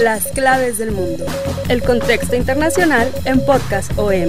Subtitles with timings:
[0.00, 1.24] Las claves del mundo.
[1.68, 4.28] El contexto internacional en Podcast OM.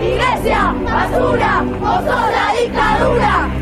[0.00, 1.64] Iglesia, basura,
[2.60, 3.59] dictadura.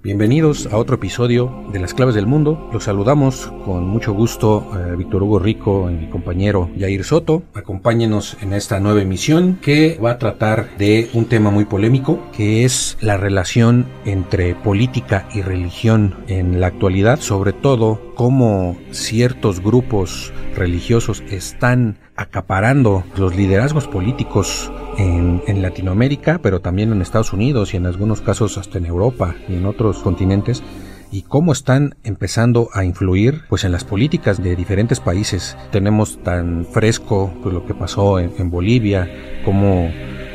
[0.00, 2.70] Bienvenidos a otro episodio de Las Claves del Mundo.
[2.72, 7.42] Los saludamos con mucho gusto eh, Víctor Hugo Rico y mi compañero Jair Soto.
[7.52, 12.64] Acompáñenos en esta nueva emisión que va a tratar de un tema muy polémico que
[12.64, 20.32] es la relación entre política y religión en la actualidad, sobre todo cómo ciertos grupos
[20.54, 27.78] religiosos están acaparando los liderazgos políticos en, en, Latinoamérica, pero también en Estados Unidos y
[27.78, 30.62] en algunos casos hasta en Europa y en otros continentes
[31.10, 35.56] y cómo están empezando a influir pues en las políticas de diferentes países.
[35.70, 39.10] Tenemos tan fresco pues, lo que pasó en, Bolivia,
[39.44, 39.90] como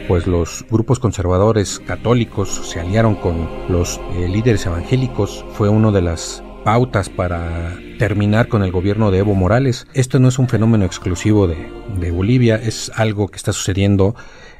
[0.07, 6.01] pues los grupos conservadores católicos se aliaron con los eh, líderes evangélicos, fue uno de
[6.01, 9.87] las pautas para terminar con el gobierno de Evo Morales.
[9.93, 14.15] Esto no es un fenómeno exclusivo de, de, Bolivia, es algo que está sucediendo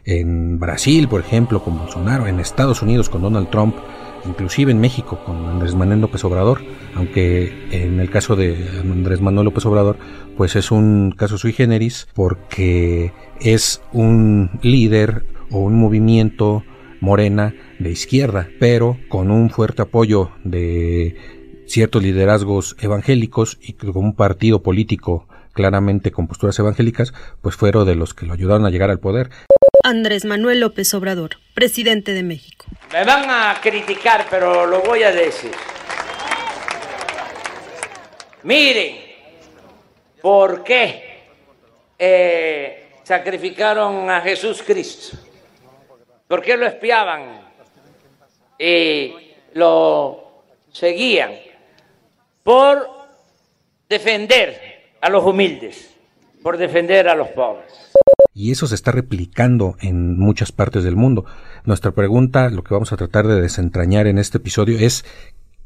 [0.06, 3.76] en Brasil, por ejemplo, con Bolsonaro, en Estados Unidos con Donald Trump,
[4.26, 6.62] inclusive en México con Andrés Manuel López Obrador,
[6.96, 9.98] aunque en el caso de Andrés Manuel López Obrador,
[10.38, 16.64] pues es un caso sui generis porque es un líder o un movimiento
[17.00, 21.16] morena de izquierda, pero con un fuerte apoyo de
[21.68, 27.96] ciertos liderazgos evangélicos y con un partido político claramente con posturas evangélicas, pues fueron de
[27.96, 29.30] los que lo ayudaron a llegar al poder.
[29.84, 32.66] Andrés Manuel López Obrador, presidente de México.
[32.94, 35.52] Me van a criticar, pero lo voy a decir.
[38.44, 38.98] Miren,
[40.22, 41.26] ¿por qué
[42.00, 45.18] eh, sacrificaron a Jesús Cristo?
[46.30, 47.42] ¿Por qué lo espiaban
[48.58, 49.14] y
[49.54, 51.34] lo seguían?
[52.42, 52.90] Por
[53.90, 55.94] defender a los humildes,
[56.42, 57.92] por defender a los pobres.
[58.34, 61.26] Y eso se está replicando en muchas partes del mundo.
[61.66, 65.06] Nuestra pregunta, lo que vamos a tratar de desentrañar en este episodio es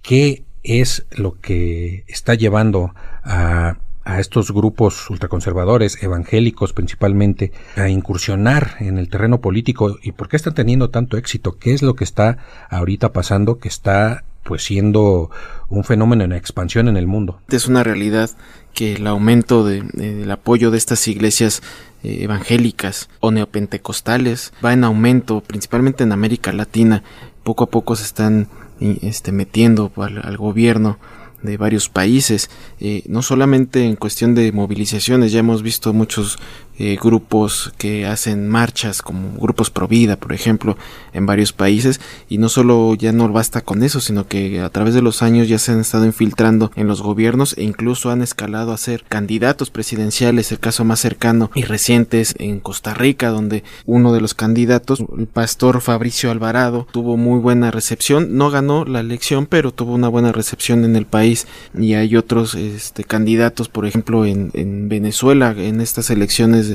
[0.01, 8.75] qué es lo que está llevando a, a estos grupos ultraconservadores, evangélicos principalmente, a incursionar
[8.79, 12.05] en el terreno político y por qué están teniendo tanto éxito, qué es lo que
[12.05, 12.37] está
[12.69, 15.29] ahorita pasando que está pues siendo
[15.67, 17.41] un fenómeno en expansión en el mundo.
[17.49, 18.29] Es una realidad
[18.77, 21.63] que el aumento de, del apoyo de estas iglesias
[22.03, 27.01] eh, evangélicas o neopentecostales va en aumento, principalmente en América Latina.
[27.41, 28.49] Poco a poco se están
[28.79, 30.99] este, metiendo al, al gobierno
[31.41, 36.37] de varios países, eh, no solamente en cuestión de movilizaciones, ya hemos visto muchos
[36.79, 40.77] eh, grupos que hacen marchas como grupos pro vida, por ejemplo,
[41.13, 41.99] en varios países.
[42.29, 45.47] Y no solo ya no basta con eso, sino que a través de los años
[45.47, 49.69] ya se han estado infiltrando en los gobiernos e incluso han escalado a ser candidatos
[49.69, 54.33] presidenciales, el caso más cercano y reciente es en Costa Rica, donde uno de los
[54.33, 59.93] candidatos, el pastor Fabricio Alvarado, tuvo muy buena recepción, no ganó la elección, pero tuvo
[59.93, 61.47] una buena recepción en el país.
[61.77, 66.66] Y hay otros este, candidatos, por ejemplo, en, en Venezuela, en estas elecciones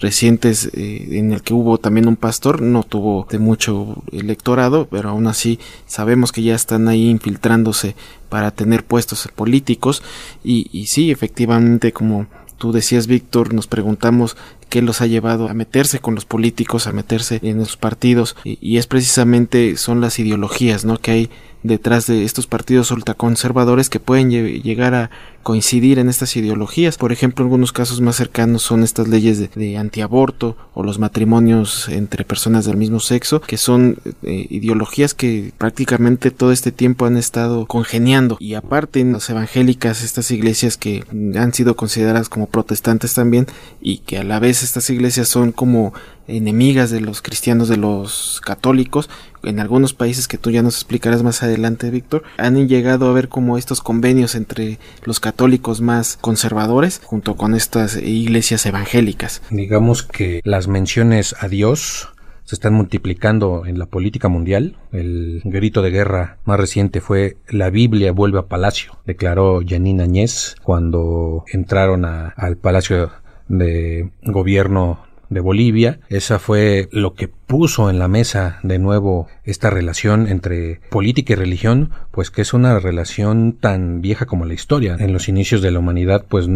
[0.00, 5.10] recientes eh, en el que hubo también un pastor, no tuvo de mucho electorado, pero
[5.10, 7.94] aún así sabemos que ya están ahí infiltrándose
[8.28, 10.02] para tener puestos políticos.
[10.42, 12.26] Y, y sí, efectivamente como
[12.58, 16.92] tú decías Víctor, nos preguntamos qué los ha llevado a meterse con los políticos, a
[16.92, 20.98] meterse en los partidos y, es precisamente son las ideologías, ¿no?
[20.98, 21.30] que hay
[21.64, 25.10] detrás de estos partidos ultraconservadores que pueden llegar a
[25.42, 26.98] coincidir en estas ideologías.
[26.98, 31.88] Por ejemplo, algunos casos más cercanos son estas leyes de, de antiaborto o los matrimonios
[31.88, 37.16] entre personas del mismo sexo, que son eh, ideologías que prácticamente todo este tiempo han
[37.16, 38.36] estado congeniando.
[38.40, 43.46] Y aparte, en las evangélicas, estas iglesias que han sido consideradas como protestantes también
[43.80, 45.92] y que a la vez estas iglesias son como
[46.28, 49.10] enemigas de los cristianos, de los católicos,
[49.42, 53.28] en algunos países que tú ya nos explicarás más adelante, Víctor, han llegado a ver
[53.28, 59.42] como estos convenios entre los católicos más conservadores junto con estas iglesias evangélicas.
[59.50, 62.08] Digamos que las menciones a Dios
[62.44, 64.76] se están multiplicando en la política mundial.
[64.92, 70.56] El grito de guerra más reciente fue La Biblia vuelve a Palacio, declaró Janine Añez
[70.62, 73.10] cuando entraron al Palacio
[73.48, 76.00] de Gobierno de Bolivia.
[76.08, 81.36] Esa fue lo que puso en la mesa de nuevo esta relación entre política y
[81.36, 84.96] religión, pues que es una relación tan vieja como la historia.
[84.98, 86.46] En los inicios de la humanidad, pues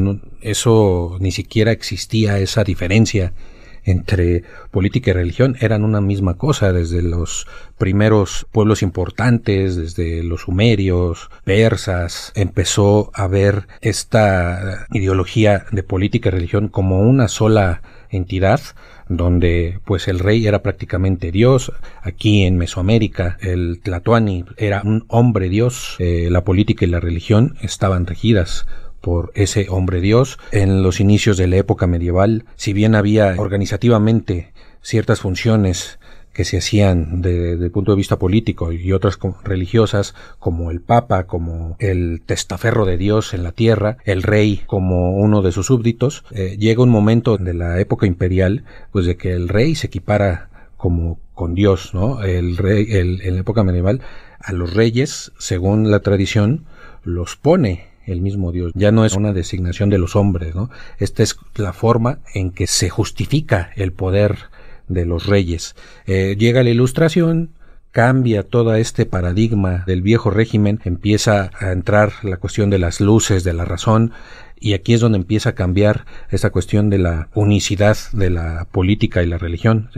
[0.41, 3.33] eso ni siquiera existía esa diferencia
[3.91, 7.47] entre política y religión eran una misma cosa desde los
[7.79, 16.33] primeros pueblos importantes, desde los sumerios, persas, empezó a ver esta ideología de política y
[16.33, 18.61] religión como una sola entidad
[19.09, 21.73] donde pues el rey era prácticamente Dios.
[22.03, 25.97] Aquí en Mesoamérica el Tlatoani era un hombre Dios.
[25.99, 28.67] Eh, la política y la religión estaban regidas
[29.01, 30.39] por ese hombre Dios.
[30.53, 34.53] En los inicios de la época medieval, si bien había organizativamente
[34.83, 35.99] ciertas funciones
[36.39, 41.27] que se hacían desde el punto de vista político y otras religiosas como el Papa,
[41.27, 46.25] como el testaferro de Dios en la tierra, el rey como uno de sus súbditos,
[46.31, 48.63] eh, llega un momento de la época imperial
[48.93, 52.23] pues de que el rey se equipara como con Dios, ¿no?
[52.23, 54.01] El rey, el, en la época medieval,
[54.39, 56.67] a los reyes, según la tradición,
[57.03, 58.73] los pone el mismo Dios.
[58.75, 60.71] Ya no es una designación de los hombres, ¿no?
[60.99, 64.39] Esta es la forma en que se justifica el poder
[64.89, 65.77] de los reyes.
[66.07, 67.51] Eh, llega la ilustración,
[67.93, 73.45] cambia todo este paradigma del viejo régimen, empieza a entrar la cuestión de las luces,
[73.45, 74.13] de la razón,
[74.61, 79.23] y aquí es donde empieza a cambiar esa cuestión de la unicidad de la política
[79.23, 79.91] y la religión.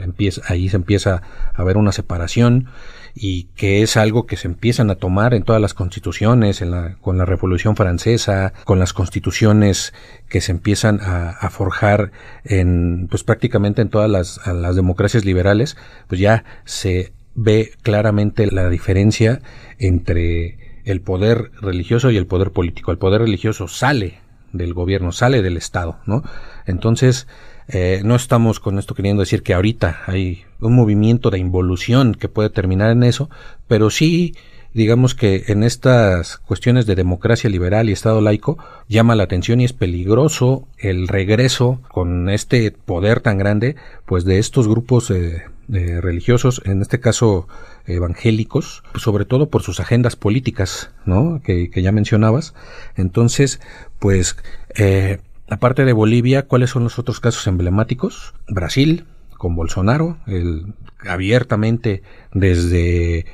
[0.47, 1.21] Ahí se empieza
[1.53, 2.67] a ver una separación
[3.13, 6.95] y que es algo que se empiezan a tomar en todas las constituciones, en la,
[7.01, 9.93] con la Revolución Francesa, con las constituciones
[10.29, 12.11] que se empiezan a, forjar
[12.43, 15.77] en, pues prácticamente en todas las, las democracias liberales,
[16.07, 19.41] pues ya se ve claramente la diferencia
[19.79, 22.91] entre el poder religioso y el poder político.
[22.91, 24.19] El poder religioso sale
[24.53, 26.23] del gobierno, sale del Estado, ¿no?
[26.65, 27.27] Entonces,
[27.73, 32.29] eh, no estamos con esto queriendo decir que ahorita hay un movimiento de involución que
[32.29, 33.29] puede terminar en eso,
[33.67, 34.35] pero sí
[34.73, 38.57] digamos que en estas cuestiones de democracia liberal y Estado laico
[38.87, 43.75] llama la atención y es peligroso el regreso con este poder tan grande
[44.05, 47.47] pues de estos grupos eh, religiosos, en este caso
[47.85, 51.41] evangélicos, sobre todo por sus agendas políticas, ¿no?
[51.43, 52.53] Que, que ya mencionabas.
[52.97, 53.61] Entonces,
[53.99, 54.35] pues
[54.75, 55.19] eh,
[55.51, 58.33] Aparte de Bolivia, ¿cuáles son los otros casos emblemáticos?
[58.47, 59.03] Brasil,
[59.37, 60.75] con Bolsonaro, el,
[61.05, 62.03] abiertamente
[62.33, 63.25] desde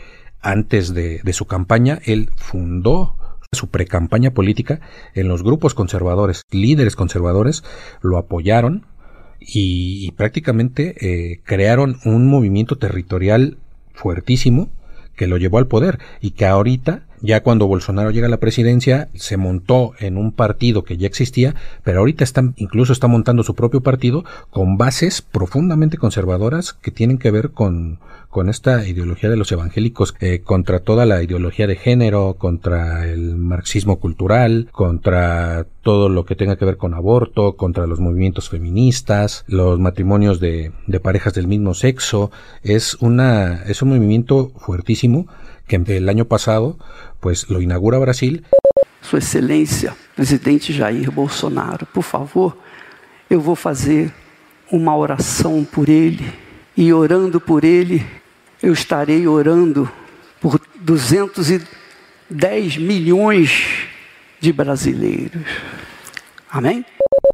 [0.42, 3.18] antes de, su campaña, él fundó
[3.52, 4.82] su precampaña política
[5.14, 7.64] en los grupos conservadores, líderes conservadores
[8.02, 8.88] lo apoyaron
[9.40, 13.60] y, prácticamente eh, crearon un movimiento territorial
[13.94, 14.72] fuertísimo
[15.16, 19.10] que lo llevó al poder y que ahorita ya cuando Bolsonaro llega a la presidencia,
[19.14, 23.56] se montó en un partido que ya existía, pero ahorita están, incluso está montando su
[23.56, 28.00] propio partido con bases profundamente conservadoras que tienen que ver con,
[28.30, 33.36] con esta ideología de los evangélicos, eh, contra toda la ideología de género, contra el
[33.36, 39.44] marxismo cultural, contra todo lo que tenga que ver con aborto, contra los movimientos feministas,
[39.48, 42.30] los matrimonios de, de parejas del mismo sexo.
[42.62, 45.28] Es una, es un movimiento fuertísimo
[45.68, 46.78] que el año pasado
[47.20, 48.46] pues lo inaugura Brasil.
[49.02, 52.58] Sua Excelência, presidente Jair Bolsonaro, por favor,
[53.30, 54.12] eu vou fazer
[54.72, 56.34] uma oração por ele
[56.76, 58.06] e orando por ele,
[58.62, 59.90] eu estarei orando
[60.42, 63.52] por 210 milhões
[64.40, 65.44] de brasileiros.
[66.50, 66.86] Amém?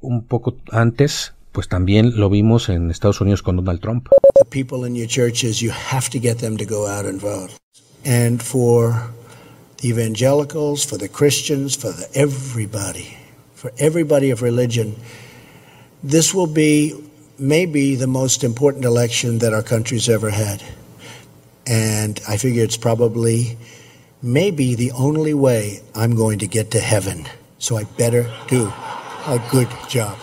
[0.02, 4.10] Um pouco antes, pues también lo vimos en Estados Unidos con Donald Trump.
[4.36, 7.63] The people in your churches, you have to get them to go out and vote.
[8.06, 9.14] And for
[9.84, 13.18] the evangelicals, for the Christians, for the everybody,
[13.54, 14.96] for everybody of religion.
[16.02, 16.94] This will be
[17.38, 20.64] maybe the most important election that our country's ever had.
[21.68, 23.58] And I figure it's probably
[24.22, 27.28] maybe the only way I'm going to get to heaven.
[27.60, 28.72] So I better do
[29.28, 30.18] a good job.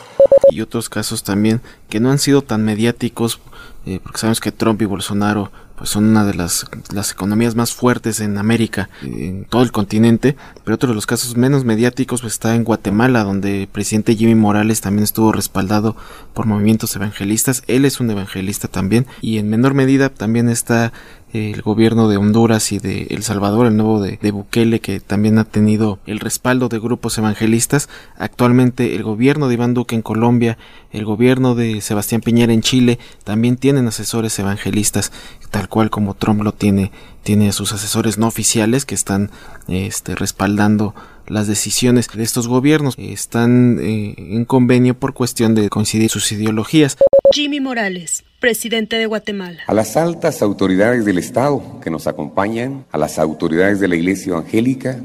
[0.51, 3.41] Y otros casos también que no han sido tan mediáticos,
[3.87, 7.73] eh, porque sabemos que Trump y Bolsonaro pues son una de las, las economías más
[7.73, 12.35] fuertes en América, en todo el continente, pero otro de los casos menos mediáticos pues,
[12.35, 15.97] está en Guatemala, donde el presidente Jimmy Morales también estuvo respaldado
[16.35, 20.93] por movimientos evangelistas, él es un evangelista también, y en menor medida también está
[21.33, 25.39] el gobierno de Honduras y de El Salvador, el nuevo de, de, Bukele, que también
[25.39, 27.89] ha tenido el respaldo de grupos evangelistas.
[28.17, 30.59] Actualmente el gobierno de Iván Duque en Colombia,
[30.91, 35.13] el gobierno de Sebastián Piñera en Chile, también tienen asesores evangelistas,
[35.51, 36.91] tal cual como Trump lo tiene,
[37.23, 39.31] tiene sus asesores no oficiales que están
[39.69, 40.95] este, respaldando
[41.31, 46.97] las decisiones de estos gobiernos están eh, en convenio por cuestión de coincidir sus ideologías.
[47.33, 49.61] Jimmy Morales, presidente de Guatemala.
[49.69, 54.33] A las altas autoridades del Estado que nos acompañan, a las autoridades de la Iglesia
[54.33, 54.99] Evangélica,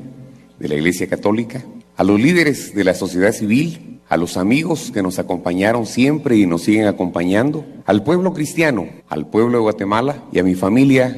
[0.60, 1.64] de la Iglesia Católica,
[1.96, 6.48] a los líderes de la sociedad civil, a los amigos que nos acompañaron siempre y
[6.48, 11.16] nos siguen acompañando, al pueblo cristiano, al pueblo de Guatemala y a mi familia,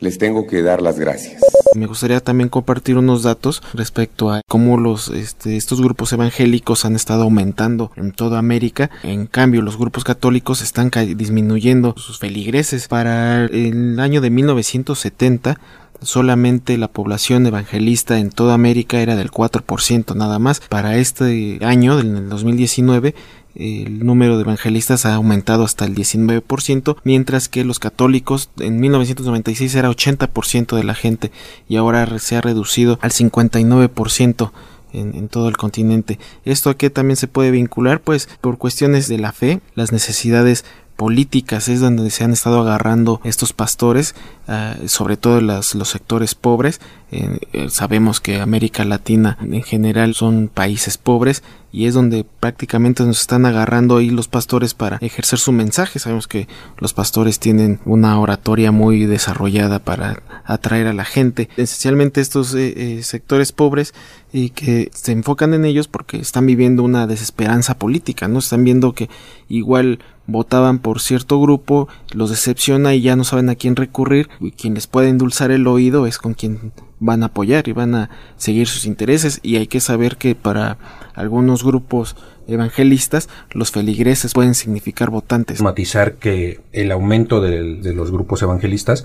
[0.00, 1.42] les tengo que dar las gracias.
[1.74, 6.96] Me gustaría también compartir unos datos respecto a cómo los este, estos grupos evangélicos han
[6.96, 8.90] estado aumentando en toda América.
[9.02, 12.88] En cambio, los grupos católicos están disminuyendo sus feligreses.
[12.88, 15.58] Para el año de 1970
[16.00, 20.60] solamente la población evangelista en toda América era del 4% nada más.
[20.60, 23.14] Para este año, del 2019,
[23.58, 29.74] el número de evangelistas ha aumentado hasta el 19%, mientras que los católicos en 1996
[29.74, 31.32] era 80% de la gente
[31.68, 34.52] y ahora se ha reducido al 59%.
[34.90, 36.18] En, en, todo el continente.
[36.46, 40.64] Esto a qué también se puede vincular, pues por cuestiones de la fe, las necesidades
[40.98, 44.16] políticas es donde se han estado agarrando estos pastores,
[44.48, 46.80] uh, sobre todo los sectores pobres.
[47.12, 53.04] Eh, eh, sabemos que América Latina en general son países pobres y es donde prácticamente
[53.04, 55.98] nos están agarrando ahí los pastores para ejercer su mensaje.
[55.98, 56.48] Sabemos que
[56.78, 63.00] los pastores tienen una oratoria muy desarrollada para atraer a la gente, esencialmente estos eh,
[63.02, 63.94] sectores pobres
[64.32, 68.94] y que se enfocan en ellos porque están viviendo una desesperanza política, no están viendo
[68.94, 69.08] que
[69.48, 74.52] igual votaban por cierto grupo, los decepciona y ya no saben a quién recurrir, y
[74.52, 78.10] quien les puede endulzar el oído es con quien van a apoyar y van a
[78.36, 80.78] seguir sus intereses y hay que saber que para
[81.14, 85.60] algunos grupos evangelistas los feligreses pueden significar votantes.
[85.60, 87.60] Matizar que el aumento de,
[87.92, 89.04] los grupos evangelistas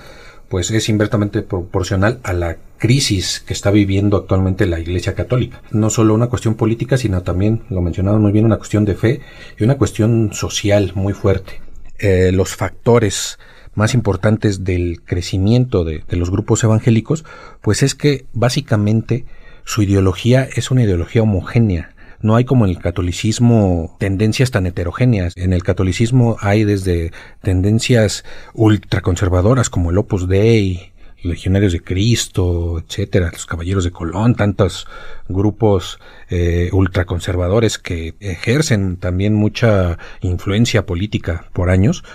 [0.49, 5.63] pues es inversamente proporcional a la crisis que está viviendo actualmente la Iglesia Católica.
[5.71, 9.21] No solo una cuestión política, sino también, lo mencionaba muy bien, una cuestión de fe
[9.57, 11.61] y una cuestión social muy fuerte.
[11.97, 13.39] Eh, los factores
[13.75, 17.25] más importantes del crecimiento de, de los grupos evangélicos,
[17.61, 19.25] pues es que básicamente
[19.65, 25.33] su ideología es una ideología homogénea, no hay como en el catolicismo tendencias tan heterogéneas.
[25.35, 27.11] En el catolicismo hay desde
[27.41, 34.87] tendencias ultraconservadoras como el Opus Dei, Legionarios de Cristo, etcétera, los Caballeros de Colón, tantos
[35.27, 35.99] grupos
[36.29, 42.05] eh, ultraconservadores que ejercen también mucha influencia política por años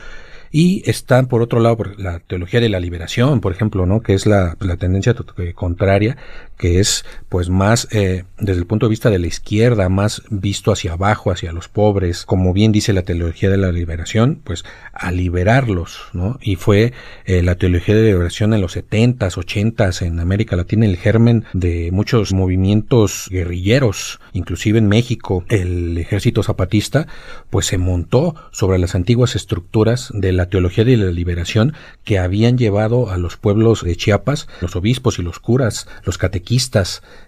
[0.50, 4.00] y están por otro lado la teología de la liberación, por ejemplo, ¿no?
[4.00, 5.14] que es la, la tendencia
[5.54, 6.16] contraria,
[6.58, 10.72] que es pues más eh, desde el punto de vista de la izquierda, más visto
[10.72, 15.12] hacia abajo, hacia los pobres, como bien dice la teología de la liberación, pues a
[15.12, 16.38] liberarlos, ¿no?
[16.42, 16.92] Y fue
[17.26, 21.44] eh, la teología de la liberación en los setentas, ochentas en América Latina el germen
[21.52, 27.06] de muchos movimientos guerrilleros, inclusive en México el ejército zapatista,
[27.50, 31.74] pues se montó sobre las antiguas estructuras de la teología de la liberación
[32.04, 36.47] que habían llevado a los pueblos de Chiapas, los obispos y los curas, los catequistas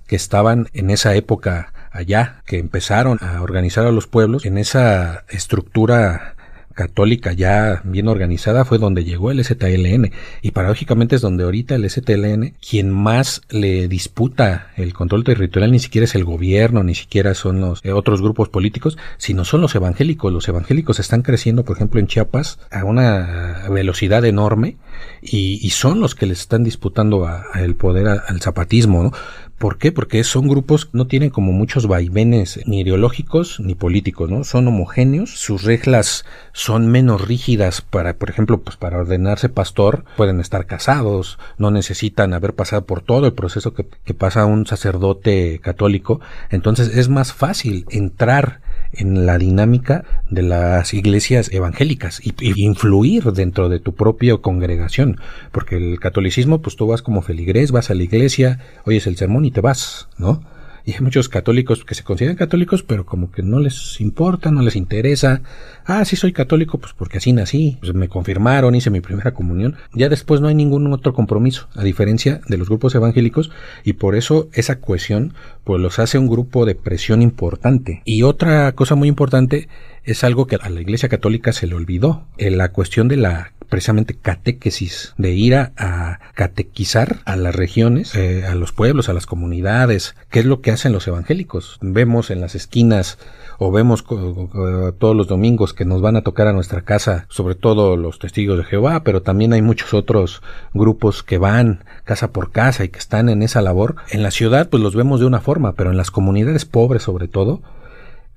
[0.06, 5.24] que estaban en esa época allá, que empezaron a organizar a los pueblos en esa
[5.28, 6.36] estructura
[6.72, 11.90] católica ya bien organizada fue donde llegó el STLN y paradójicamente es donde ahorita el
[11.90, 17.34] STLN quien más le disputa el control territorial ni siquiera es el gobierno ni siquiera
[17.34, 20.32] son los eh, otros grupos políticos sino son los evangélicos.
[20.32, 24.76] Los evangélicos están creciendo por ejemplo en Chiapas a una velocidad enorme
[25.22, 29.12] y, y son los que les están disputando a, el poder al zapatismo ¿no?
[29.60, 29.92] ¿Por qué?
[29.92, 34.42] Porque son grupos que no tienen como muchos vaivenes ni ideológicos ni políticos, ¿no?
[34.42, 40.40] Son homogéneos, sus reglas son menos rígidas para, por ejemplo, pues para ordenarse pastor, pueden
[40.40, 46.22] estar casados, no necesitan haber pasado por todo el proceso que pasa un sacerdote católico,
[46.48, 48.62] entonces es más fácil entrar
[48.92, 55.20] en la dinámica de las iglesias evangélicas y, influir dentro de tu propia congregación,
[55.52, 59.44] porque el catolicismo, pues tú vas como feligrés, vas a la iglesia, oyes el sermón
[59.44, 60.42] y te vas, ¿no?
[60.84, 64.62] Y hay muchos católicos que se consideran católicos, pero como que no les importa, no
[64.62, 65.42] les interesa.
[65.84, 67.78] Ah, sí soy católico, pues porque así nací.
[67.80, 69.76] Pues me confirmaron, hice mi primera comunión.
[69.92, 73.50] Ya después no hay ningún otro compromiso, a diferencia de los grupos evangélicos,
[73.84, 75.34] y por eso esa cohesión,
[75.64, 78.02] pues los hace un grupo de presión importante.
[78.04, 79.68] Y otra cosa muy importante
[80.04, 83.52] es algo que a la Iglesia Católica se le olvidó, en la cuestión de la
[83.70, 89.26] precisamente catequesis, de ir a, catequizar a las regiones, eh, a los pueblos, a las
[89.26, 91.78] comunidades, qué es lo que hacen los evangélicos.
[91.80, 93.18] Vemos en las esquinas
[93.58, 97.96] o vemos todos los domingos que nos van a tocar a nuestra casa, sobre todo
[97.96, 100.42] los testigos de Jehová, pero también hay muchos otros
[100.74, 103.96] grupos que van casa por casa y que están en esa labor.
[104.10, 107.28] En la ciudad pues los vemos de una forma, pero en las comunidades pobres sobre
[107.28, 107.62] todo,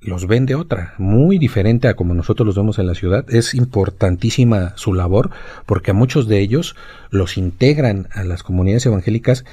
[0.03, 3.25] los ven de otra, muy diferente a como nosotros los vemos en la ciudad.
[3.29, 5.29] Es importantísima su labor
[5.65, 6.75] porque a muchos de ellos
[7.09, 9.45] los integran a las comunidades evangélicas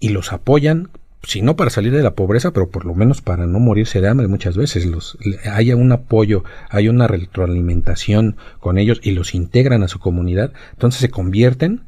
[0.00, 0.90] y los apoyan,
[1.22, 4.08] si no para salir de la pobreza, pero por lo menos para no morirse de
[4.08, 4.86] hambre muchas veces.
[4.86, 5.18] Los,
[5.50, 11.00] haya un apoyo, hay una retroalimentación con ellos y los integran a su comunidad, entonces
[11.00, 11.87] se convierten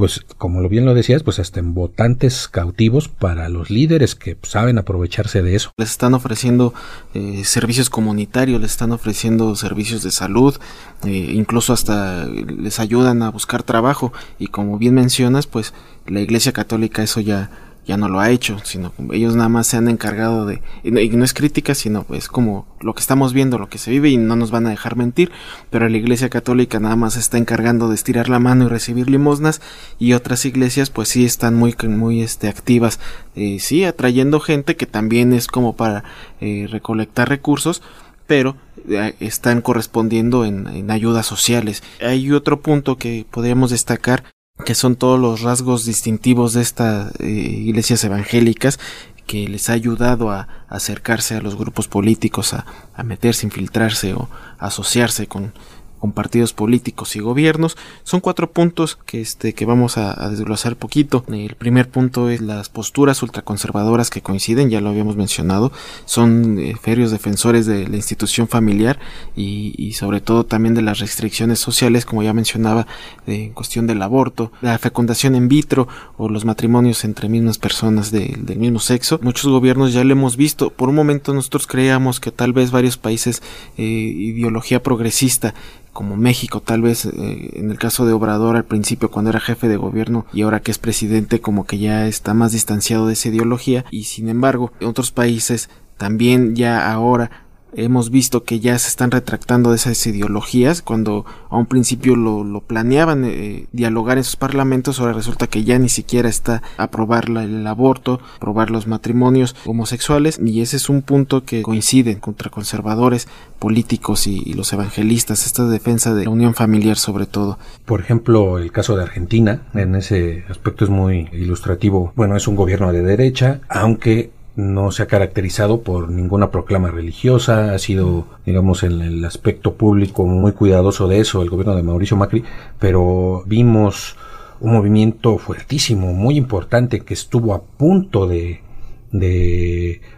[0.00, 4.78] pues como bien lo decías, pues hasta en votantes cautivos para los líderes que saben
[4.78, 5.72] aprovecharse de eso.
[5.76, 6.72] Les están ofreciendo
[7.12, 10.56] eh, servicios comunitarios, les están ofreciendo servicios de salud,
[11.04, 15.74] eh, incluso hasta les ayudan a buscar trabajo y como bien mencionas, pues
[16.06, 17.50] la Iglesia Católica eso ya
[17.90, 21.24] ya no lo ha hecho, sino ellos nada más se han encargado de, y no,
[21.24, 24.36] es crítica, sino pues como lo que estamos viendo, lo que se vive y no
[24.36, 25.32] nos van a dejar mentir,
[25.70, 29.60] pero la Iglesia Católica nada más está encargando de estirar la mano y recibir limosnas
[29.98, 33.00] y otras iglesias pues sí están muy, muy este, activas,
[33.34, 36.04] eh, sí, atrayendo gente que también es como para
[36.40, 37.82] eh, recolectar recursos,
[38.28, 38.54] pero
[38.88, 41.82] eh, están correspondiendo en, en, ayudas sociales.
[42.00, 44.22] Hay otro punto que podríamos destacar
[44.64, 48.78] que son todos los rasgos distintivos de estas eh, iglesias evangélicas
[49.26, 54.28] que les ha ayudado a, acercarse a los grupos políticos, a, a meterse, infiltrarse o
[54.58, 55.52] asociarse con,
[56.00, 57.76] con partidos políticos y gobiernos.
[58.04, 61.24] Son cuatro puntos que, este, que vamos a, desglosar poquito.
[61.28, 65.72] El primer punto es las posturas ultraconservadoras que coinciden, ya lo habíamos mencionado.
[66.06, 68.98] Son eh, ferios defensores de la institución familiar
[69.36, 72.86] y, sobre todo también de las restricciones sociales, como ya mencionaba,
[73.26, 78.58] en cuestión del aborto, la fecundación in vitro o los matrimonios entre mismas personas del
[78.58, 79.18] mismo sexo.
[79.22, 80.70] Muchos gobiernos ya lo hemos visto.
[80.70, 83.42] Por un momento nosotros creíamos que tal vez varios países
[83.76, 85.54] eh, ideología progresista
[85.92, 89.68] como México, tal vez eh, en el caso de Obrador al principio cuando era jefe
[89.68, 93.28] de gobierno y ahora que es presidente como que ya está más distanciado de esa
[93.28, 93.84] ideología.
[93.90, 99.10] Y sin embargo en otros países también ya ahora hemos visto que ya se están
[99.10, 105.00] retractando de esas ideologías cuando a un principio lo, planeaban eh, dialogar en sus parlamentos
[105.00, 110.60] ahora resulta que ya ni siquiera está aprobar el aborto aprobar los matrimonios homosexuales y
[110.60, 113.28] ese es un punto que coincide contra conservadores
[113.58, 117.58] políticos y, y los evangelistas esta defensa de la unión familiar sobre todo.
[117.84, 122.12] Por ejemplo el caso de Argentina en ese aspecto es muy ilustrativo.
[122.16, 127.72] Bueno es un gobierno de derecha aunque no se ha caracterizado por ninguna proclama religiosa,
[127.72, 132.16] ha sido, digamos, en el aspecto público muy cuidadoso de eso el gobierno de Mauricio
[132.16, 132.44] Macri,
[132.78, 134.16] pero vimos
[134.60, 138.60] un movimiento fuertísimo, muy importante, que estuvo a punto de,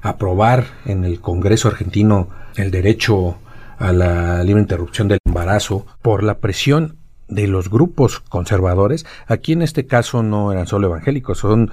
[0.03, 3.39] aprobar en el Congreso argentino el derecho
[3.79, 6.97] a la libre interrupción del embarazo por la presión
[7.29, 9.07] de los grupos conservadores.
[9.27, 11.71] Aquí en este caso no eran solo evangélicos, son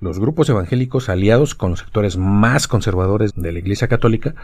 [0.00, 4.34] los grupos evangélicos aliados con los sectores más conservadores de la Iglesia Católica,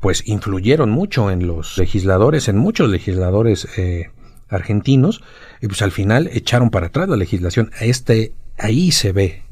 [0.00, 4.10] pues influyeron mucho en los legisladores, en muchos legisladores eh,
[4.48, 5.22] argentinos,
[5.60, 7.70] y pues al final echaron para atrás la legislación.
[7.80, 9.42] Este, ahí se ve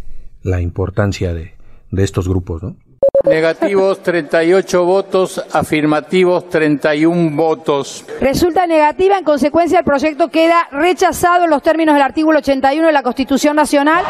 [0.43, 1.55] la importancia de,
[1.91, 2.77] de estos grupos, ¿no?
[3.25, 8.05] Negativos 38 votos, afirmativos 31 votos.
[8.21, 12.93] Resulta negativa, en consecuencia el proyecto queda rechazado en los términos del artículo 81 de
[12.93, 14.05] la Constitución Nacional.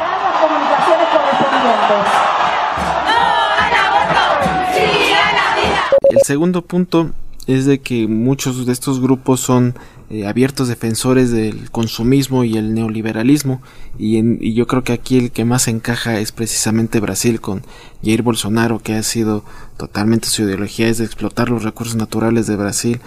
[6.11, 7.11] El segundo punto
[7.47, 9.75] es de que muchos de estos grupos son
[10.11, 13.63] eh, abiertos defensores del consumismo y el neoliberalismo
[13.99, 17.63] y, yo creo que aquí el que más encaja es precisamente Brasil con
[18.03, 19.45] Jair Bolsonaro que ha sido
[19.77, 23.01] totalmente su ideología es de explotar los recursos naturales de Brasil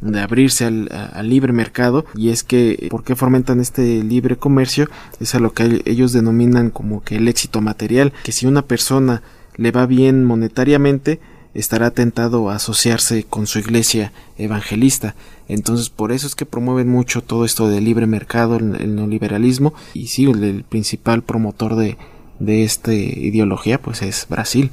[0.00, 4.88] de abrirse al, libre mercado y es que ¿por qué fomentan este libre comercio?
[5.20, 9.22] es a lo que ellos denominan como que el éxito material que si una persona
[9.56, 11.20] le va bien monetariamente
[11.54, 15.16] estará tentado a asociarse con su iglesia evangelista.
[15.48, 20.06] Entonces por eso es que promueven mucho todo esto del libre mercado, el, neoliberalismo y
[20.08, 21.98] sí, el, principal promotor de,
[22.38, 24.70] de esta ideología pues es Brasil.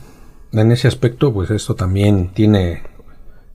[0.51, 2.83] En ese aspecto pues esto también tiene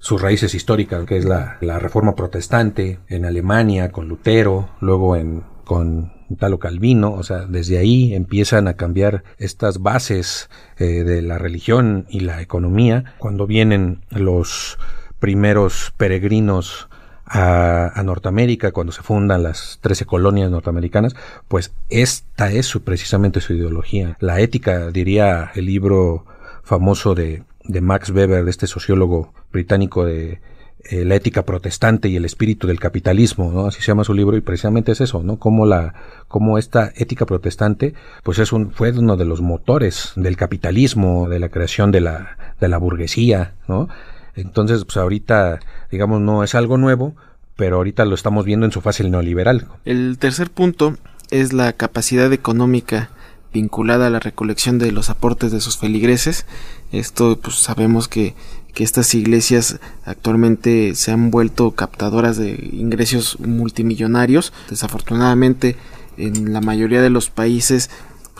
[0.00, 5.44] sus raíces históricas, que es la, la reforma protestante en Alemania con Lutero, luego en
[5.70, 11.38] con Italo Calvino, o sea, desde ahí empiezan a cambiar estas bases eh, de la
[11.38, 13.14] religión y la economía.
[13.18, 14.78] Cuando vienen los
[15.20, 16.88] primeros peregrinos
[17.24, 21.14] a, Norteamérica, cuando se fundan las 13 colonias norteamericanas,
[21.46, 24.16] pues esta es su, precisamente su ideología.
[24.18, 26.24] La ética, diría el libro
[26.64, 30.40] famoso de, de Max Weber, de este sociólogo británico de
[30.84, 33.66] eh, la ética protestante y el espíritu del capitalismo, ¿no?
[33.66, 35.38] Así se llama su libro y precisamente es eso, ¿no?
[35.38, 35.94] Como la,
[36.26, 37.92] como esta ética protestante,
[38.22, 42.38] pues es un, fue uno de los motores del capitalismo, de la creación de la,
[42.60, 43.88] de la burguesía, ¿no?
[44.34, 47.14] Entonces, pues ahorita, digamos, no es algo nuevo,
[47.56, 49.66] pero ahorita lo estamos viendo en su fase neoliberal.
[49.84, 50.96] El tercer punto
[51.30, 53.10] es la capacidad económica
[53.52, 56.46] vinculada a la recolección de los aportes de sus feligreses.
[56.92, 58.34] Esto pues sabemos que,
[58.74, 64.52] que estas iglesias actualmente se han vuelto captadoras de ingresos multimillonarios.
[64.68, 65.76] Desafortunadamente
[66.16, 67.90] en la mayoría de los países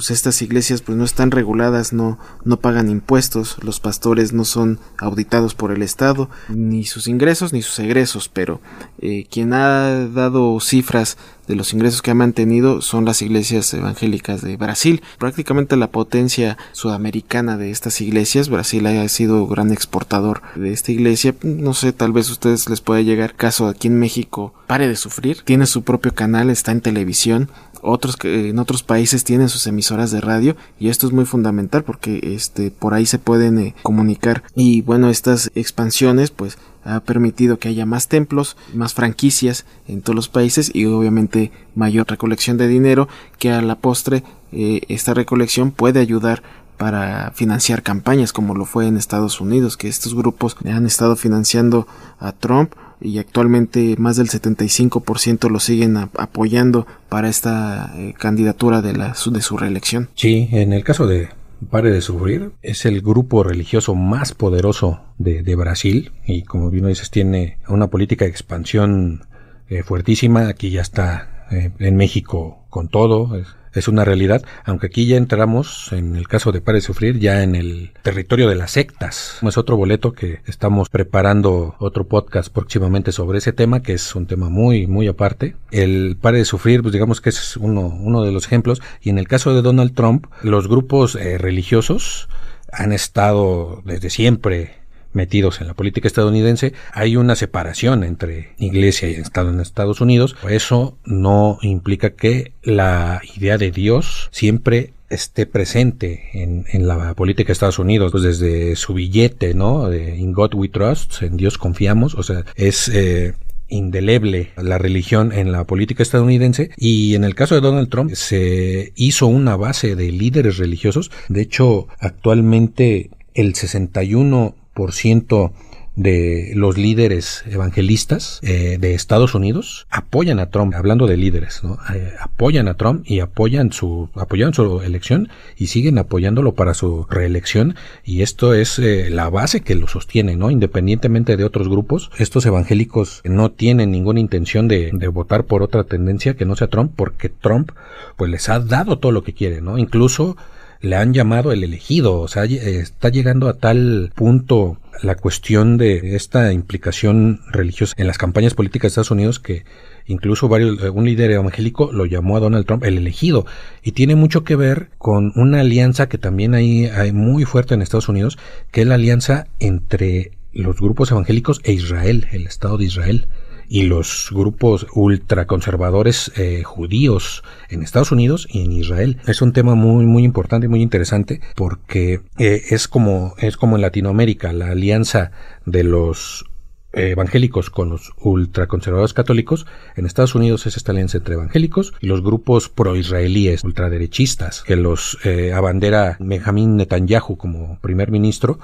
[0.00, 4.78] pues estas iglesias pues no están reguladas, no, no pagan impuestos, los pastores no son
[4.96, 8.62] auditados por el Estado, ni sus ingresos ni sus egresos, pero
[9.02, 11.18] eh, quien ha dado cifras
[11.50, 15.02] de los ingresos que ha mantenido son las iglesias evangélicas de Brasil.
[15.18, 21.34] Prácticamente la potencia sudamericana de estas iglesias, Brasil ha sido gran exportador de esta iglesia.
[21.42, 24.54] No sé, tal vez a ustedes les pueda llegar caso aquí en México.
[24.68, 25.42] Pare de sufrir.
[25.44, 27.50] Tiene su propio canal, está en televisión
[27.82, 31.82] otros que en otros países tienen sus emisoras de radio y esto es muy fundamental
[31.82, 37.58] porque este por ahí se pueden eh, comunicar y bueno estas expansiones pues ha permitido
[37.58, 42.68] que haya más templos, más franquicias en todos los países y obviamente mayor recolección de
[42.68, 46.42] dinero que a la postre eh, esta recolección puede ayudar
[46.76, 51.86] para financiar campañas como lo fue en Estados Unidos que estos grupos han estado financiando
[52.18, 58.92] a Trump y actualmente más del 75% lo siguen apoyando para esta eh, candidatura de,
[58.92, 60.08] la, de su reelección.
[60.14, 61.30] Sí, en el caso de
[61.68, 67.10] Pare de Sufrir, es el grupo religioso más poderoso de, Brasil y como bien dices
[67.10, 69.26] tiene una política de expansión
[69.68, 73.48] eh, fuertísima, aquí ya está eh, en México con todo, es
[73.88, 77.92] una realidad, aunque aquí ya entramos, en el caso de Pare Sufrir, ya en el
[78.02, 79.38] territorio de las sectas.
[79.42, 84.26] Es otro boleto que estamos preparando otro podcast próximamente sobre ese tema, que es un
[84.26, 85.56] tema muy, muy aparte.
[85.70, 89.18] El Pare de Sufrir, pues digamos que es uno, uno de los ejemplos, y en
[89.18, 92.28] el caso de Donald Trump, los grupos eh, religiosos
[92.72, 94.79] han estado desde siempre
[95.12, 100.36] metidos en la política estadounidense, hay una separación entre iglesia y Estado en Estados Unidos.
[100.48, 107.48] Eso no implica que la idea de Dios siempre esté presente en, en, la política
[107.48, 109.92] de Estados Unidos, pues desde su billete, ¿no?
[109.92, 113.34] In God We Trust, en Dios confiamos, o sea, es eh,
[113.70, 118.92] indeleble la religión en la política estadounidense y en el caso de Donald Trump se
[118.96, 124.54] hizo una base de líderes religiosos, de hecho actualmente el 61
[124.88, 125.52] ciento
[125.96, 131.78] de los líderes evangelistas eh, de Estados Unidos apoyan a Trump, hablando de líderes, ¿no?
[131.94, 137.06] Eh, apoyan a Trump y apoyan su, apoyan su elección y siguen apoyándolo para su
[137.10, 140.50] reelección y esto es eh, la base que lo sostiene, ¿no?
[140.50, 145.84] Independientemente de otros grupos, estos evangélicos no tienen ninguna intención de, de votar por otra
[145.84, 147.72] tendencia que no sea Trump porque Trump
[148.16, 149.76] pues les ha dado todo lo que quiere, ¿no?
[149.76, 150.36] Incluso
[150.80, 156.16] le han llamado el elegido, o sea, está llegando a tal punto la cuestión de
[156.16, 159.64] esta implicación religiosa en las campañas políticas de Estados Unidos que
[160.06, 163.46] incluso varios, un líder evangélico lo llamó a Donald Trump el elegido.
[163.82, 167.82] Y tiene mucho que ver con una alianza que también hay, hay muy fuerte en
[167.82, 168.38] Estados Unidos,
[168.70, 173.26] que es la alianza entre los grupos evangélicos e Israel, el Estado de Israel
[173.70, 179.18] y los grupos ultraconservadores eh, judíos en Estados Unidos y en Israel.
[179.28, 183.76] Es un tema muy muy importante y muy interesante porque eh, es como es como
[183.76, 185.30] en Latinoamérica la alianza
[185.66, 186.44] de los
[186.92, 192.22] evangélicos con los ultraconservadores católicos, en Estados Unidos es esta alianza entre evangélicos y los
[192.22, 198.58] grupos pro-israelíes ultraderechistas que los eh, abandera Benjamín Netanyahu como primer ministro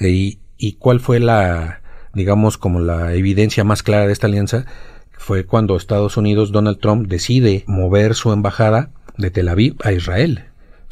[0.00, 1.82] y, y cuál fue la
[2.18, 4.66] digamos, como la evidencia más clara de esta alianza
[5.16, 10.44] fue cuando Estados Unidos, Donald Trump, decide mover su embajada de Tel Aviv a Israel.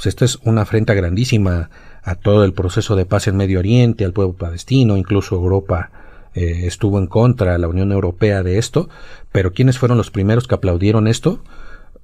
[0.03, 1.71] Esta es una afrenta grandísima
[2.03, 5.91] a todo el proceso de paz en Medio Oriente, al pueblo palestino, incluso Europa
[6.35, 8.89] eh, estuvo en contra, la Unión Europea de esto,
[9.33, 11.41] pero ¿quiénes fueron los primeros que aplaudieron esto?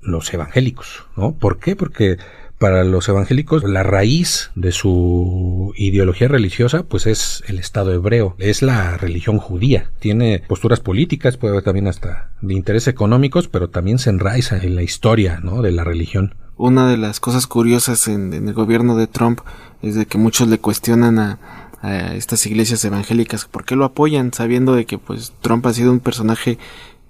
[0.01, 1.35] Los evangélicos, ¿no?
[1.35, 1.77] ¿Por qué?
[1.77, 2.17] Porque
[2.63, 8.63] para los evangélicos la raíz de su ideología religiosa pues es el Estado hebreo, es
[8.63, 9.91] la religión judía.
[9.99, 14.77] Tiene posturas políticas, puede haber también hasta de interés económicos, pero también se enraiza en
[14.77, 15.61] la historia ¿no?
[15.61, 16.37] de la religión.
[16.57, 19.41] Una de las cosas curiosas en, el gobierno de Trump
[19.83, 21.39] es de que muchos le cuestionan a,
[21.81, 25.91] a estas iglesias evangélicas, ¿por qué lo apoyan sabiendo de que pues Trump ha sido
[25.91, 26.59] un personaje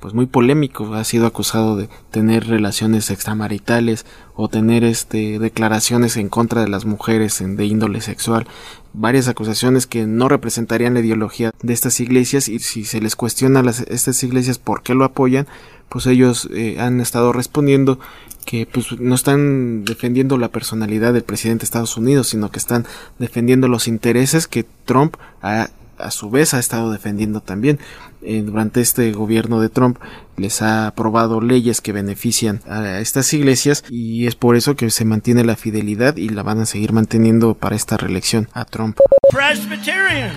[0.03, 6.29] pues muy polémico, ha sido acusado de tener relaciones extramaritales o tener este declaraciones en
[6.29, 8.49] contra de las mujeres de índole sexual,
[8.93, 13.61] varias acusaciones que no representarían la ideología de estas iglesias y si se les cuestiona
[13.61, 15.47] a estas iglesias por qué lo apoyan,
[15.89, 18.01] pues ellos eh, han estado respondiendo
[18.45, 22.87] que pues no están defendiendo la personalidad del presidente de Estados Unidos, sino que están
[23.21, 25.69] defendiendo los intereses que Trump ha
[26.03, 27.79] a su vez ha estado defendiendo también.
[28.25, 29.99] Eh, durante este gobierno de Trump
[30.37, 35.05] les ha aprobado leyes que benefician a estas iglesias y es por eso que se
[35.05, 38.99] mantiene la fidelidad y la van a seguir manteniendo para esta reelección a Trump.
[39.33, 40.33] Presbyterian.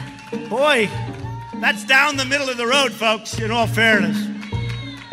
[0.50, 0.90] Boy,
[1.62, 4.18] that's down the middle of the road, folks, in all fairness.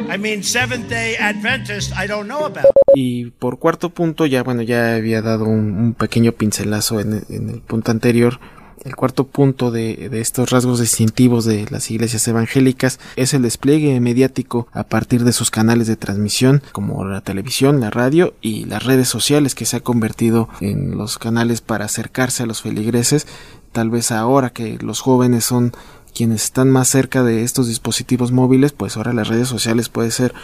[0.09, 2.67] I mean, Seventh Day Adventist, I don't know about.
[2.95, 7.61] Y por cuarto punto, ya bueno, ya había dado un, pequeño pincelazo en, en el
[7.61, 8.41] punto anterior
[8.85, 14.67] el cuarto punto de, estos rasgos distintivos de las iglesias evangélicas es el despliegue mediático
[14.73, 19.09] a partir de sus canales de transmisión como la televisión, la radio y las redes
[19.09, 23.27] sociales que se ha convertido en los canales para acercarse a los feligreses.
[23.73, 25.73] Tal vez ahora que los jóvenes son
[26.15, 30.35] quienes están más cerca de estos dispositivos móviles, pues ahora las redes sociales puede ser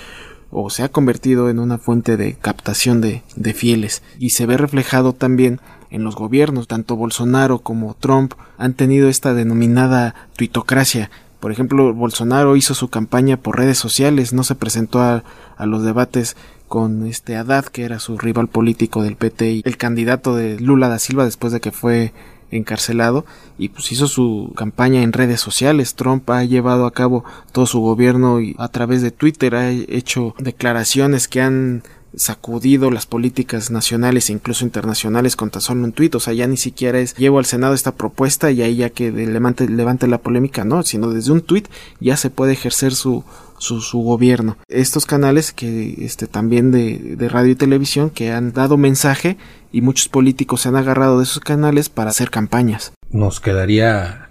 [0.51, 4.57] o se ha convertido en una fuente de captación de, de fieles y se ve
[4.57, 11.11] reflejado también en los gobiernos, tanto Bolsonaro como Trump han tenido esta denominada tuitocracia.
[11.41, 15.23] Por ejemplo, Bolsonaro hizo su campaña por redes sociales, no se presentó a,
[15.65, 20.35] los debates con este Haddad, que era su rival político del PT y el candidato
[20.35, 22.13] de Lula da Silva después de que fue
[22.51, 23.27] encarcelado
[23.59, 25.95] y pues hizo su campaña en redes sociales.
[25.95, 30.35] Trump ha llevado a cabo todo su gobierno y a través de Twitter ha hecho
[30.39, 31.83] declaraciones que han
[32.17, 36.47] sacudido las políticas nacionales e incluso internacionales con tan solo un tuit, o sea, ya
[36.47, 40.19] ni siquiera es llevo al Senado esta propuesta y ahí ya que levante, levante la
[40.19, 41.69] polémica, no, sino desde un tuit
[42.01, 43.25] ya se puede ejercer su,
[43.59, 44.57] su, su, gobierno.
[44.69, 49.37] Estos canales que este también de, de, radio y televisión que han dado mensaje
[49.73, 52.93] y muchos políticos se han agarrado de esos canales para hacer campañas.
[53.11, 54.29] Nos quedaría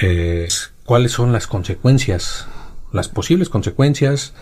[0.00, 0.48] eh,
[0.84, 2.46] cuáles son las consecuencias,
[2.92, 4.34] las posibles consecuencias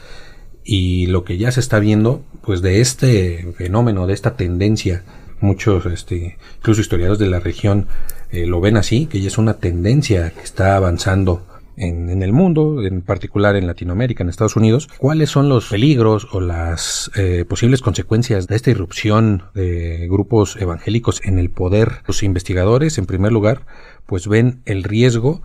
[0.64, 5.05] y lo que ya se está viendo pues de este fenómeno de esta tendencia
[5.40, 7.88] muchos este incluso historiadores de la región
[8.31, 11.46] eh, lo ven así que ya es una tendencia que está avanzando
[11.77, 16.40] en, el mundo, en particular en Latinoamérica, en Estados Unidos, cuáles son los peligros o
[16.40, 22.03] las eh, posibles consecuencias de esta irrupción de grupos evangélicos en el poder.
[22.07, 23.62] Los investigadores, en primer lugar,
[24.07, 25.42] pues ven el riesgo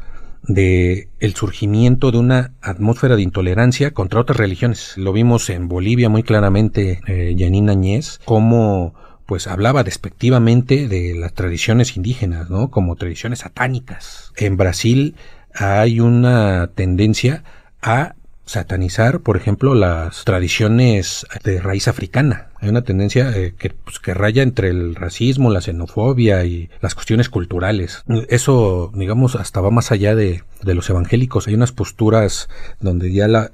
[0.47, 4.93] de el surgimiento de una atmósfera de intolerancia contra otras religiones.
[4.97, 8.93] Lo vimos en Bolivia muy claramente, eh, Janine Añez, como
[9.25, 12.71] pues hablaba despectivamente de las tradiciones indígenas, ¿no?
[12.71, 14.31] Como tradiciones satánicas.
[14.37, 15.15] En Brasil
[15.53, 17.43] hay una tendencia
[17.81, 18.15] a
[18.47, 22.47] satanizar, por ejemplo, las tradiciones de raíz africana.
[22.59, 26.95] Hay una tendencia eh, que, pues, que raya entre el racismo, la xenofobia y las
[26.95, 28.03] cuestiones culturales.
[28.29, 31.47] Eso, digamos, hasta va más allá de, los evangélicos.
[31.47, 33.51] Hay unas posturas donde ya la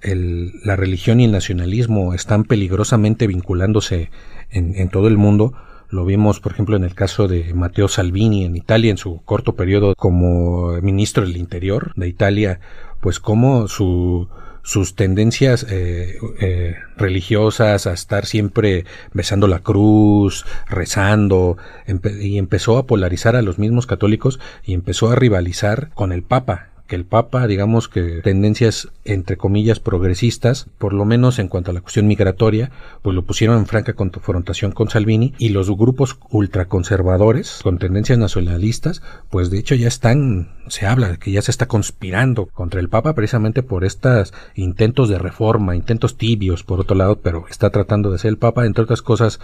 [0.76, 4.12] religión y el nacionalismo están peligrosamente vinculándose
[4.52, 5.54] en, en todo el mundo.
[5.90, 9.56] Lo vimos, por ejemplo, en el caso de Matteo Salvini en Italia, en su corto
[9.56, 12.60] periodo como ministro del Interior de Italia,
[13.00, 14.28] pues como su,
[14.64, 21.58] sus tendencias eh, eh, religiosas a estar siempre besando la cruz, rezando,
[22.20, 26.73] y empezó a polarizar a los mismos católicos y empezó a rivalizar con el Papa
[26.94, 31.82] el Papa, digamos que tendencias entre comillas progresistas, por lo menos en cuanto a la
[31.82, 37.78] cuestión migratoria, pues lo pusieron en franca confrontación con Salvini y los grupos ultraconservadores con
[37.78, 42.46] tendencias nacionalistas, pues de hecho ya están, se habla de que ya se está conspirando
[42.48, 47.46] contra el Papa precisamente por estos intentos de reforma, intentos tibios por otro lado, pero
[47.50, 49.40] está tratando de ser el Papa, entre otras cosas,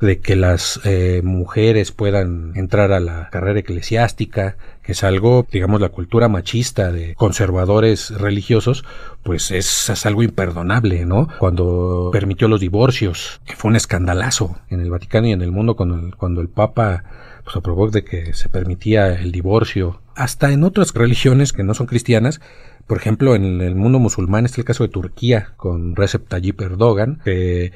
[0.00, 4.56] de que las eh, mujeres puedan entrar a la carrera eclesiástica,
[4.86, 8.84] es algo, digamos, la cultura machista de conservadores religiosos,
[9.22, 11.28] pues es, es, algo imperdonable, ¿no?
[11.38, 15.76] Cuando permitió los divorcios, que fue un escandalazo en el Vaticano y en el mundo
[15.76, 17.04] cuando el, cuando el Papa
[17.44, 21.86] pues, aprobó de que se permitía el divorcio, hasta en otras religiones que no son
[21.86, 22.40] cristianas,
[22.86, 27.20] por ejemplo, en el mundo musulmán está el caso de Turquía con Recep Tayyip Erdogan,
[27.24, 27.72] que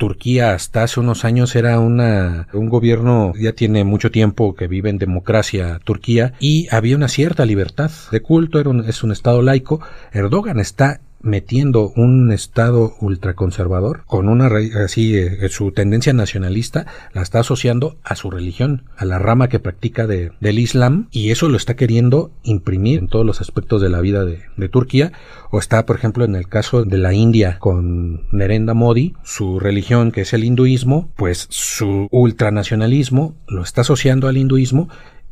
[0.00, 4.88] Turquía hasta hace unos años era una, un gobierno, ya tiene mucho tiempo que vive
[4.88, 9.80] en democracia Turquía y había una cierta libertad de culto, era es un estado laico.
[10.10, 14.50] Erdogan está metiendo un estado ultraconservador con una
[14.84, 19.58] así eh, su tendencia nacionalista la está asociando a su religión, a la rama que
[19.58, 23.88] practica de, del Islam y eso lo está queriendo imprimir en todos los aspectos de
[23.88, 25.12] la vida de, de Turquía.
[25.50, 30.12] O está por ejemplo en el caso de la India con Nerendra Modi, su religión
[30.12, 34.88] que es el hinduismo, pues su ultranacionalismo lo está asociando al hinduismo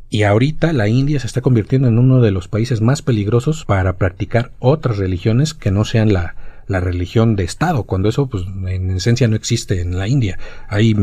[0.09, 3.97] y ahorita la India se está convirtiendo en uno de los países más peligrosos para
[3.97, 6.35] practicar otras religiones que no sean la,
[6.67, 10.39] la religión de Estado, cuando eso pues en esencia no existe en la India.
[10.67, 10.95] Hay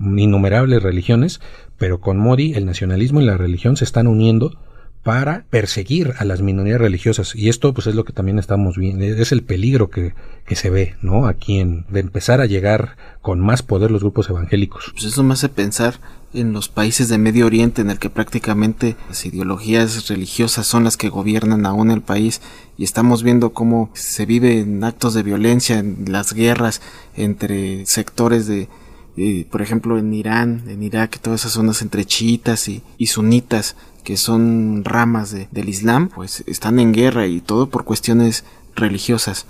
[0.00, 1.40] innumerables religiones,
[1.78, 4.56] pero con Modi el nacionalismo y la religión se están uniendo
[5.02, 7.34] para perseguir a las minorías religiosas.
[7.34, 10.14] Y esto pues es lo que también estamos viendo es el peligro que,
[10.46, 14.28] que se ve no aquí en de empezar a llegar con más poder los grupos
[14.30, 14.92] evangélicos.
[14.92, 15.98] Pues eso me hace pensar
[16.32, 20.96] en los países de Medio Oriente en el que prácticamente las ideologías religiosas son las
[20.96, 22.40] que gobiernan aún el país.
[22.78, 26.80] Y estamos viendo cómo se viven actos de violencia en las guerras
[27.16, 28.68] entre sectores de
[29.14, 33.76] eh, por ejemplo en Irán, en Irak, todas esas zonas entre chiitas y, y sunitas
[34.02, 39.46] que son ramas de, del Islam, pues están en guerra y todo por cuestiones religiosas.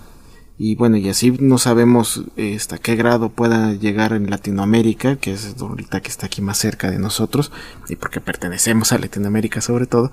[0.58, 5.32] Y bueno, y así no sabemos eh, hasta qué grado pueda llegar en Latinoamérica, que
[5.32, 7.50] es ahorita que está aquí más cerca de nosotros,
[7.88, 10.12] y porque pertenecemos a Latinoamérica sobre todo,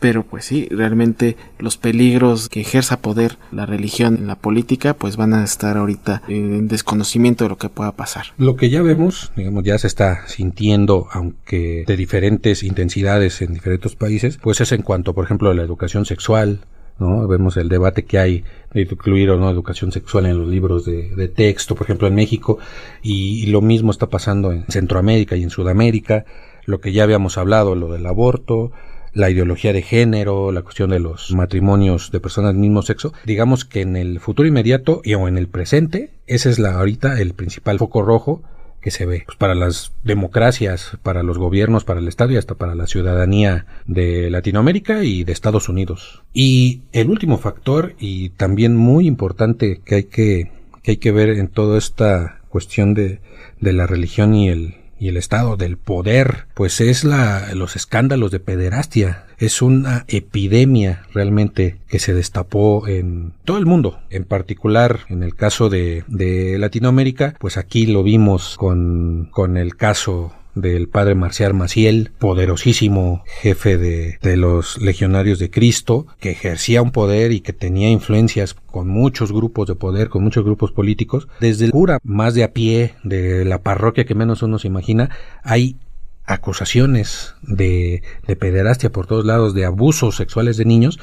[0.00, 5.16] pero pues sí, realmente los peligros que ejerza poder la religión en la política pues
[5.16, 8.26] van a estar ahorita en desconocimiento de lo que pueda pasar.
[8.38, 13.94] Lo que ya vemos, digamos, ya se está sintiendo, aunque de diferentes intensidades en diferentes
[13.94, 16.60] países, pues es en cuanto, por ejemplo, a la educación sexual,
[16.98, 17.26] ¿no?
[17.26, 21.28] Vemos el debate que hay de incluir o no educación sexual en los libros de,
[21.28, 22.58] texto, por ejemplo, en México,
[23.02, 26.24] y, lo mismo está pasando en Centroamérica y en Sudamérica,
[26.66, 28.70] lo que ya habíamos hablado, lo del aborto,
[29.12, 33.64] la ideología de género, la cuestión de los matrimonios de personas del mismo sexo, digamos
[33.64, 37.34] que en el futuro inmediato y o en el presente, ese es la ahorita el
[37.34, 38.42] principal foco rojo
[38.80, 42.54] que se ve pues, para las democracias, para los gobiernos, para el Estado y hasta
[42.54, 46.22] para la ciudadanía de Latinoamérica y de Estados Unidos.
[46.32, 51.30] Y el último factor y también muy importante que hay que, que hay que ver
[51.30, 53.20] en toda esta cuestión de,
[53.60, 58.30] de la religión y el, y el estado del poder, pues es la, los escándalos
[58.30, 59.24] de pederastia.
[59.38, 65.34] Es una epidemia realmente que se destapó en todo el mundo, en particular en el
[65.34, 71.54] caso de, de Latinoamérica, pues aquí lo vimos con, con el caso del padre Marcial
[71.54, 77.52] Maciel, poderosísimo jefe de, de, los legionarios de Cristo, que ejercía un poder y que
[77.52, 81.28] tenía influencias con muchos grupos de poder, con muchos grupos políticos.
[81.40, 85.10] Desde el cura más de a pie de la parroquia que menos uno se imagina,
[85.42, 85.76] hay
[86.24, 90.98] acusaciones de, de pederastia por todos lados, de abusos sexuales de niños,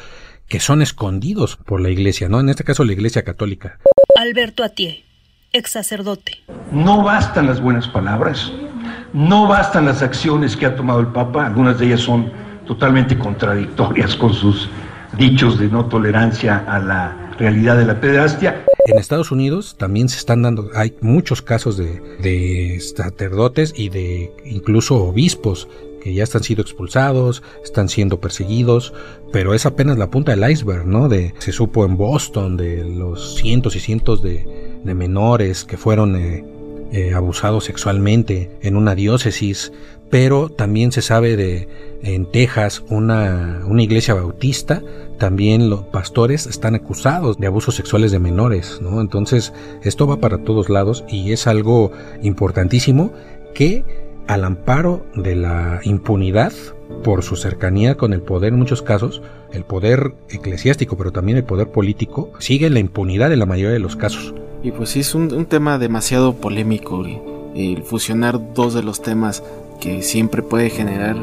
[0.47, 2.39] que son escondidos por la iglesia, ¿no?
[2.39, 3.79] En este caso la iglesia católica.
[4.15, 5.03] Alberto Atié,
[5.51, 6.43] ex sacerdote.
[6.71, 8.51] No bastan las buenas palabras
[9.17, 12.31] no bastan las acciones que ha tomado el Papa, algunas de ellas son
[12.67, 14.69] totalmente contradictorias con sus
[15.17, 18.63] dichos de no tolerancia a la realidad de la pederastia.
[18.85, 24.31] En Estados Unidos también se están dando, hay muchos casos de, de sacerdotes y de
[24.45, 25.67] incluso obispos
[25.99, 28.93] que ya están siendo expulsados, están siendo perseguidos,
[29.33, 31.09] pero es apenas la punta del iceberg, ¿no?
[31.09, 36.15] De, se supo en Boston de los cientos y cientos de, de menores que fueron
[36.15, 36.45] eh,
[36.91, 39.71] eh, abusado sexualmente en una diócesis,
[40.09, 41.67] pero también se sabe de
[42.03, 44.81] en Texas una, una iglesia bautista,
[45.17, 49.01] también los pastores están acusados de abusos sexuales de menores, ¿no?
[49.01, 53.11] Entonces, esto va para todos lados y es algo importantísimo
[53.53, 53.83] que
[54.27, 56.51] al amparo de la impunidad
[57.03, 61.43] por su cercanía con el poder en muchos casos, el poder eclesiástico, pero también el
[61.43, 64.33] poder político, sigue la impunidad en la mayoría de los casos.
[64.63, 67.05] Y pues sí, es un, tema demasiado polémico,
[67.55, 69.43] el fusionar dos de los temas
[69.79, 71.15] que siempre puede generar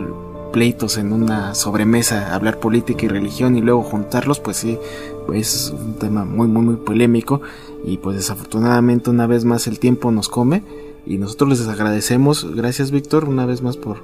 [0.53, 4.79] pleitos en una sobremesa, hablar política y religión y luego juntarlos, pues sí,
[5.35, 7.43] es un tema muy, muy, muy polémico
[7.85, 10.63] y pues desafortunadamente una vez más el tiempo nos come
[11.07, 13.99] y nosotros les agradecemos, gracias Víctor, una vez más por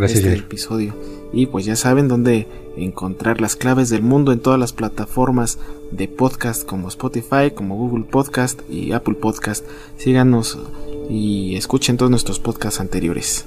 [0.00, 0.94] este episodio.
[1.32, 5.58] Y pues ya saben dónde encontrar las claves del mundo en todas las plataformas
[5.90, 9.64] de podcast como Spotify, como Google Podcast y Apple Podcast.
[9.96, 10.58] Síganos
[11.08, 13.46] y escuchen todos nuestros podcasts anteriores.